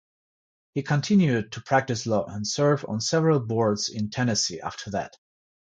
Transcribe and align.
He 0.73 0.81
continued 0.81 1.51
to 1.51 1.61
practice 1.61 2.07
law 2.07 2.25
and 2.25 2.47
serve 2.47 2.83
on 2.89 3.01
several 3.01 3.39
boards 3.39 3.87
in 3.87 4.09
Tennessee 4.09 4.59
after 4.59 4.89
that. 4.89 5.15